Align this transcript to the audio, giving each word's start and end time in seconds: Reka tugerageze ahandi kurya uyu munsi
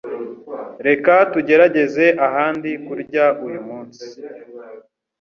Reka 0.87 1.13
tugerageze 1.33 2.05
ahandi 2.27 2.69
kurya 2.85 3.25
uyu 3.45 3.61
munsi 3.67 4.03